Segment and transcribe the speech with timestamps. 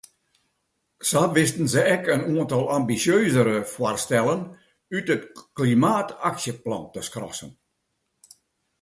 [1.09, 4.41] Sa wisten se ek in oantal ambisjeuzere foarstellen
[4.97, 5.23] út it
[5.57, 7.51] klimaataksjeplan te skrassen.